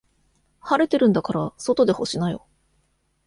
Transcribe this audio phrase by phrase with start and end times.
[0.61, 2.47] 晴れてるんだから外で干しなよ。